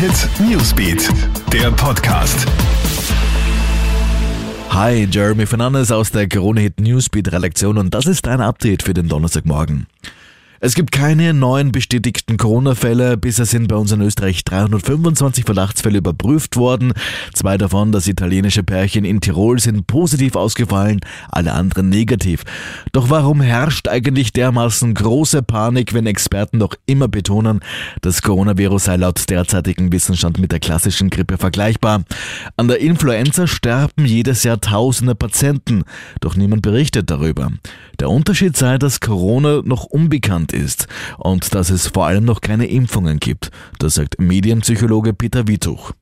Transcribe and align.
Hit 0.00 0.30
Newsbeat, 0.40 1.10
der 1.52 1.70
Podcast. 1.72 2.46
Hi, 4.70 5.06
Jeremy 5.10 5.44
Fernandes 5.44 5.92
aus 5.92 6.10
der 6.10 6.26
Krone 6.26 6.62
Hit 6.62 6.80
Newsbeat 6.80 7.30
Redaktion 7.30 7.76
und 7.76 7.92
das 7.92 8.06
ist 8.06 8.26
ein 8.26 8.40
Update 8.40 8.82
für 8.82 8.94
den 8.94 9.08
Donnerstagmorgen. 9.08 9.88
Es 10.62 10.74
gibt 10.74 10.92
keine 10.92 11.32
neuen 11.32 11.72
bestätigten 11.72 12.36
Corona-Fälle. 12.36 13.16
Bisher 13.16 13.46
sind 13.46 13.68
bei 13.68 13.76
uns 13.76 13.92
in 13.92 14.02
Österreich 14.02 14.44
325 14.44 15.46
Verdachtsfälle 15.46 15.96
überprüft 15.96 16.58
worden. 16.58 16.92
Zwei 17.32 17.56
davon, 17.56 17.92
das 17.92 18.06
italienische 18.06 18.62
Pärchen 18.62 19.06
in 19.06 19.22
Tirol, 19.22 19.58
sind 19.58 19.86
positiv 19.86 20.36
ausgefallen, 20.36 21.00
alle 21.30 21.54
anderen 21.54 21.88
negativ. 21.88 22.44
Doch 22.92 23.08
warum 23.08 23.40
herrscht 23.40 23.88
eigentlich 23.88 24.34
dermaßen 24.34 24.92
große 24.92 25.42
Panik, 25.42 25.94
wenn 25.94 26.04
Experten 26.04 26.58
noch 26.58 26.74
immer 26.84 27.08
betonen, 27.08 27.60
das 28.02 28.20
Coronavirus 28.20 28.84
sei 28.84 28.96
laut 28.96 29.30
derzeitigem 29.30 29.90
Wissensstand 29.90 30.38
mit 30.38 30.52
der 30.52 30.60
klassischen 30.60 31.08
Grippe 31.08 31.38
vergleichbar? 31.38 32.02
An 32.58 32.68
der 32.68 32.80
Influenza 32.80 33.46
sterben 33.46 34.04
jedes 34.04 34.42
Jahr 34.42 34.60
tausende 34.60 35.14
Patienten, 35.14 35.84
doch 36.20 36.36
niemand 36.36 36.60
berichtet 36.60 37.10
darüber. 37.10 37.50
Der 37.98 38.10
Unterschied 38.10 38.58
sei, 38.58 38.76
dass 38.76 39.00
Corona 39.00 39.62
noch 39.64 39.84
unbekannt 39.84 40.49
bekannt 40.50 40.52
ist 40.52 40.86
und 41.18 41.54
dass 41.54 41.70
es 41.70 41.88
vor 41.88 42.06
allem 42.06 42.24
noch 42.24 42.40
keine 42.40 42.66
Impfungen 42.66 43.18
gibt. 43.18 43.50
Das 43.78 43.94
sagt 43.94 44.20
Medienpsychologe 44.20 45.14
Peter 45.14 45.48
Wituch. 45.48 45.92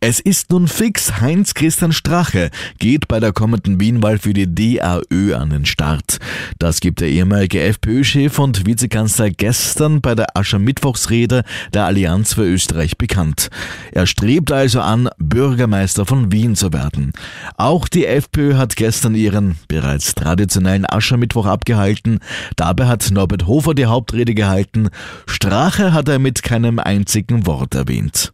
Es 0.00 0.20
ist 0.20 0.52
nun 0.52 0.68
fix, 0.68 1.20
Heinz-Christian 1.20 1.90
Strache 1.90 2.50
geht 2.78 3.08
bei 3.08 3.18
der 3.18 3.32
kommenden 3.32 3.80
Wienwahl 3.80 4.18
für 4.18 4.32
die 4.32 4.46
DAÖ 4.78 5.34
an 5.34 5.50
den 5.50 5.66
Start. 5.66 6.18
Das 6.60 6.78
gibt 6.78 7.00
der 7.00 7.08
ehemalige 7.08 7.60
FPÖ-Chef 7.60 8.38
und 8.38 8.64
Vizekanzler 8.64 9.30
gestern 9.30 10.00
bei 10.00 10.14
der 10.14 10.36
Aschermittwochsrede 10.36 11.42
der 11.74 11.84
Allianz 11.84 12.34
für 12.34 12.44
Österreich 12.44 12.96
bekannt. 12.96 13.50
Er 13.90 14.06
strebt 14.06 14.52
also 14.52 14.80
an, 14.80 15.08
Bürgermeister 15.18 16.06
von 16.06 16.30
Wien 16.30 16.54
zu 16.54 16.72
werden. 16.72 17.12
Auch 17.56 17.88
die 17.88 18.06
FPÖ 18.06 18.54
hat 18.54 18.76
gestern 18.76 19.16
ihren 19.16 19.56
bereits 19.66 20.14
traditionellen 20.14 20.86
Aschermittwoch 20.88 21.46
abgehalten. 21.46 22.20
Dabei 22.54 22.86
hat 22.86 23.10
Norbert 23.10 23.48
Hofer 23.48 23.74
die 23.74 23.86
Hauptrede 23.86 24.34
gehalten. 24.34 24.90
Strache 25.26 25.92
hat 25.92 26.08
er 26.08 26.20
mit 26.20 26.44
keinem 26.44 26.78
einzigen 26.78 27.46
Wort 27.46 27.74
erwähnt. 27.74 28.32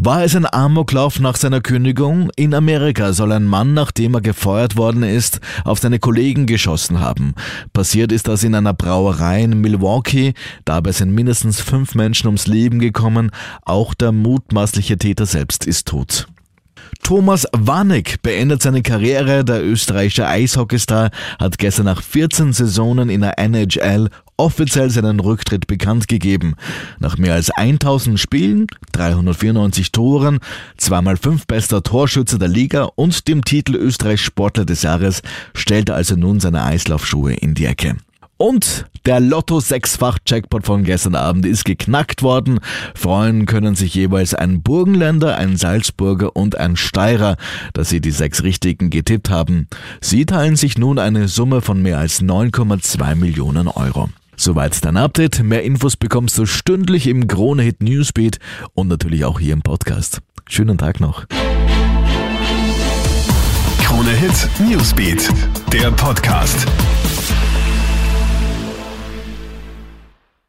War 0.00 0.22
es 0.22 0.36
ein 0.36 0.46
Amoklauf 0.46 1.18
nach 1.18 1.34
seiner 1.34 1.60
Kündigung? 1.60 2.30
In 2.36 2.54
Amerika 2.54 3.12
soll 3.12 3.32
ein 3.32 3.46
Mann, 3.46 3.74
nachdem 3.74 4.14
er 4.14 4.20
gefeuert 4.20 4.76
worden 4.76 5.02
ist, 5.02 5.40
auf 5.64 5.80
seine 5.80 5.98
Kollegen 5.98 6.46
geschossen 6.46 7.00
haben. 7.00 7.34
Passiert 7.72 8.12
ist 8.12 8.28
das 8.28 8.44
in 8.44 8.54
einer 8.54 8.74
Brauerei 8.74 9.42
in 9.42 9.60
Milwaukee. 9.60 10.34
Dabei 10.64 10.92
sind 10.92 11.12
mindestens 11.12 11.60
fünf 11.60 11.96
Menschen 11.96 12.28
ums 12.28 12.46
Leben 12.46 12.78
gekommen. 12.78 13.32
Auch 13.64 13.92
der 13.92 14.12
mutmaßliche 14.12 14.98
Täter 14.98 15.26
selbst 15.26 15.66
ist 15.66 15.88
tot. 15.88 16.28
Thomas 17.02 17.46
Warneck 17.52 18.20
beendet 18.22 18.62
seine 18.62 18.82
Karriere. 18.82 19.44
Der 19.44 19.64
österreichische 19.64 20.26
Eishockeystar 20.26 21.10
hat 21.38 21.58
gestern 21.58 21.86
nach 21.86 22.02
14 22.02 22.52
Saisonen 22.52 23.08
in 23.08 23.22
der 23.22 23.38
NHL 23.38 24.10
offiziell 24.36 24.90
seinen 24.90 25.20
Rücktritt 25.20 25.66
bekannt 25.66 26.08
gegeben. 26.08 26.54
Nach 27.00 27.18
mehr 27.18 27.34
als 27.34 27.50
1000 27.50 28.20
Spielen, 28.20 28.66
394 28.92 29.90
Toren, 29.92 30.38
zweimal 30.76 31.16
fünf 31.16 31.46
bester 31.46 31.82
Torschütze 31.82 32.38
der 32.38 32.48
Liga 32.48 32.84
und 32.94 33.26
dem 33.26 33.42
Titel 33.44 33.74
Österreichs 33.74 34.22
Sportler 34.22 34.64
des 34.64 34.82
Jahres 34.82 35.22
stellt 35.54 35.88
er 35.88 35.96
also 35.96 36.14
nun 36.14 36.40
seine 36.40 36.62
Eislaufschuhe 36.62 37.34
in 37.34 37.54
die 37.54 37.66
Ecke. 37.66 37.96
Und 38.38 38.86
der 39.04 39.18
Lotto 39.18 39.58
sechsfach 39.58 40.18
Jackpot 40.24 40.64
von 40.64 40.84
gestern 40.84 41.16
Abend 41.16 41.44
ist 41.44 41.64
geknackt 41.64 42.22
worden. 42.22 42.60
Freuen 42.94 43.46
können 43.46 43.74
sich 43.74 43.94
jeweils 43.94 44.32
ein 44.32 44.62
Burgenländer, 44.62 45.36
ein 45.36 45.56
Salzburger 45.56 46.36
und 46.36 46.56
ein 46.56 46.76
Steirer, 46.76 47.36
dass 47.72 47.88
sie 47.88 48.00
die 48.00 48.12
sechs 48.12 48.44
Richtigen 48.44 48.90
getippt 48.90 49.28
haben. 49.28 49.66
Sie 50.00 50.24
teilen 50.24 50.54
sich 50.54 50.78
nun 50.78 51.00
eine 51.00 51.26
Summe 51.26 51.62
von 51.62 51.82
mehr 51.82 51.98
als 51.98 52.22
9,2 52.22 53.16
Millionen 53.16 53.66
Euro. 53.66 54.08
Soweit 54.36 54.84
dein 54.84 54.96
Update. 54.96 55.42
Mehr 55.42 55.64
Infos 55.64 55.96
bekommst 55.96 56.38
du 56.38 56.46
stündlich 56.46 57.08
im 57.08 57.26
Krone 57.26 57.62
Hit 57.64 57.82
Newsbeat 57.82 58.38
und 58.74 58.86
natürlich 58.86 59.24
auch 59.24 59.40
hier 59.40 59.52
im 59.52 59.62
Podcast. 59.62 60.20
Schönen 60.48 60.78
Tag 60.78 61.00
noch. 61.00 61.26
Krone 63.82 64.10
Hit 64.10 64.48
Newsbeat, 64.60 65.28
der 65.72 65.90
Podcast. 65.90 66.66